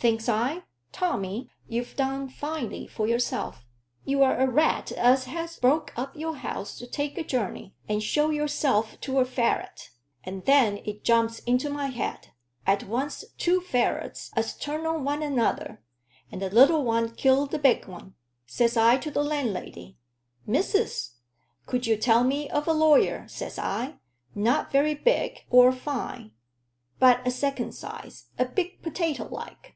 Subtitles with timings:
[0.00, 0.62] Thinks I,
[0.92, 3.66] Tommy, you've done finely for yourself:
[4.04, 8.30] you're a rat as has broke up your house to take a journey, and show
[8.30, 9.90] yourself to a ferret.
[10.22, 12.28] And then it jumps into my head:
[12.64, 15.82] I'd once two ferrets as turned on one another,
[16.30, 18.14] and the little un killed the big un.
[18.46, 19.98] Says I to the landlady,
[20.46, 21.16] 'Missus,
[21.66, 23.96] could you tell me of a lawyer,' says I,
[24.32, 26.30] 'not very big or fine,
[27.00, 29.74] but a second size a big potato, like?'